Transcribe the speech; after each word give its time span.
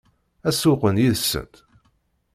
Ad 0.47 0.53
sewweqen 0.55 1.01
yid-sent? 1.03 1.53